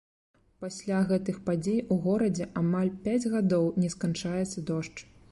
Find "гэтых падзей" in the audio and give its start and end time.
1.09-1.75